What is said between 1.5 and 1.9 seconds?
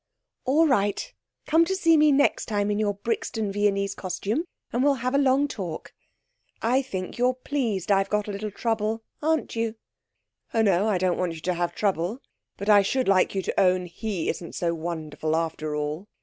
to